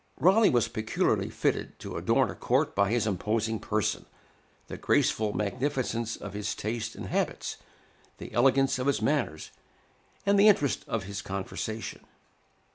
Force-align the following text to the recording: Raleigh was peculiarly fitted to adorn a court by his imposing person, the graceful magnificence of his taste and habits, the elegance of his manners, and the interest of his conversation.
Raleigh 0.19 0.49
was 0.49 0.67
peculiarly 0.67 1.29
fitted 1.29 1.77
to 1.77 1.95
adorn 1.95 2.31
a 2.31 2.33
court 2.35 2.73
by 2.73 2.89
his 2.89 3.05
imposing 3.05 3.59
person, 3.59 4.07
the 4.65 4.75
graceful 4.75 5.31
magnificence 5.31 6.15
of 6.15 6.33
his 6.33 6.55
taste 6.55 6.95
and 6.95 7.05
habits, 7.05 7.57
the 8.17 8.33
elegance 8.33 8.79
of 8.79 8.87
his 8.87 8.99
manners, 8.99 9.51
and 10.25 10.39
the 10.39 10.47
interest 10.47 10.85
of 10.87 11.03
his 11.03 11.21
conversation. 11.21 12.03